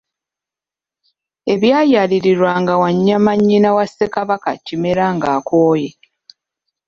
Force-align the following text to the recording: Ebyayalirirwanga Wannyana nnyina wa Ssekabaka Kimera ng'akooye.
Ebyayalirirwanga 1.53 2.73
Wannyana 2.81 3.31
nnyina 3.37 3.69
wa 3.77 3.85
Ssekabaka 3.89 4.49
Kimera 4.65 5.05
ng'akooye. 5.15 5.89